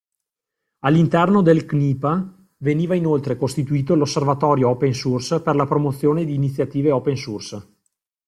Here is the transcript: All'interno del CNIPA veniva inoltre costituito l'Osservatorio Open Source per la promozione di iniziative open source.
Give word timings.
All'interno 0.79 1.43
del 1.43 1.67
CNIPA 1.67 2.47
veniva 2.57 2.95
inoltre 2.95 3.35
costituito 3.37 3.93
l'Osservatorio 3.93 4.69
Open 4.69 4.95
Source 4.95 5.41
per 5.41 5.53
la 5.53 5.67
promozione 5.67 6.25
di 6.25 6.33
iniziative 6.33 6.89
open 6.89 7.15
source. 7.17 7.67